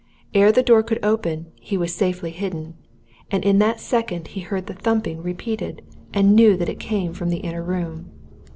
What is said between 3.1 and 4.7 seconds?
and in that second he heard